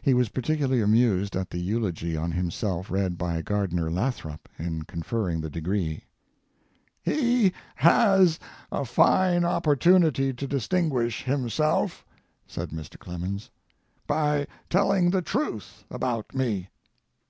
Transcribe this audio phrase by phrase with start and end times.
[0.00, 5.42] He was particularly amused at the eulogy on himself read by Gardiner Lathrop in conferring
[5.42, 6.04] the degree.]
[7.02, 8.38] He has
[8.72, 12.06] a fine opportunity to distinguish himself
[12.46, 12.98] [said Mr.
[12.98, 13.50] Clemens]
[14.06, 16.70] by telling the truth about me.